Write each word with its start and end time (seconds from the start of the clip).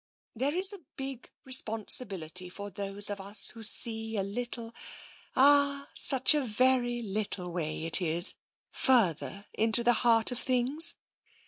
There 0.35 0.55
is 0.55 0.73
a 0.73 0.81
big 0.97 1.29
responsibility 1.45 2.49
for 2.49 2.71
those 2.71 3.11
of 3.11 3.21
us 3.21 3.49
who 3.49 3.61
see 3.61 4.17
a 4.17 4.23
little— 4.23 4.73
ah, 5.35 5.89
such 5.93 6.33
a 6.33 6.41
very 6.41 7.03
little 7.03 7.51
way 7.51 7.85
it 7.85 8.01
is— 8.01 8.33
further 8.71 9.45
into 9.53 9.83
the 9.83 9.93
heart 10.01 10.31
of 10.31 10.39
things. 10.39 10.95